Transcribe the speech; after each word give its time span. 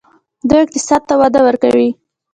دوی 0.49 0.63
اقتصاد 0.65 1.01
ته 1.09 1.13
وده 1.21 1.39
ورکوي. 1.43 1.89